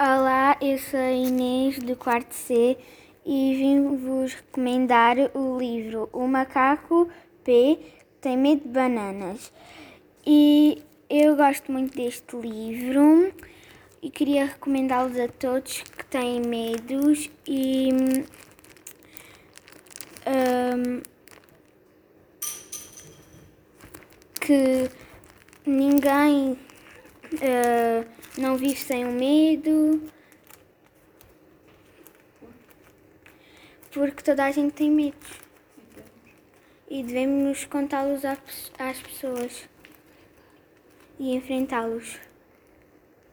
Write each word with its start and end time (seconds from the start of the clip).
Olá, 0.00 0.56
eu 0.60 0.78
sou 0.78 1.00
Inês 1.00 1.80
do 1.80 1.96
quarto 1.96 2.32
C 2.32 2.78
e 3.26 3.54
vim-vos 3.56 4.32
recomendar 4.32 5.16
o 5.34 5.58
livro 5.58 6.08
O 6.12 6.24
Macaco 6.28 7.10
P 7.42 7.80
Tem 8.20 8.36
Medo 8.36 8.62
de 8.62 8.68
Bananas. 8.68 9.52
E 10.24 10.80
eu 11.10 11.34
gosto 11.34 11.72
muito 11.72 11.96
deste 11.96 12.36
livro 12.36 13.34
e 14.00 14.08
queria 14.08 14.44
recomendá-los 14.44 15.18
a 15.18 15.26
todos 15.26 15.82
que 15.82 16.04
têm 16.04 16.42
medos 16.42 17.28
e 17.44 17.88
hum, 17.92 18.24
que 24.40 24.88
ninguém 25.66 26.52
uh, 26.52 28.17
não 28.38 28.56
vive 28.56 28.76
sem 28.76 29.04
o 29.04 29.10
medo. 29.10 30.00
Porque 33.90 34.22
toda 34.22 34.44
a 34.44 34.50
gente 34.52 34.74
tem 34.74 34.90
medo. 34.90 35.16
E 36.88 37.02
devemos 37.02 37.64
contá-los 37.64 38.24
às 38.24 39.00
pessoas 39.02 39.68
e 41.18 41.34
enfrentá-los. 41.34 42.20